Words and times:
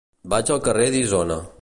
Vaig 0.33 0.49
al 0.55 0.63
carrer 0.69 0.89
d'Isona. 0.97 1.43